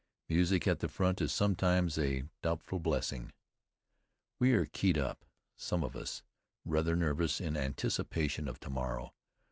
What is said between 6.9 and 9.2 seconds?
nervous in anticipation of to morrow.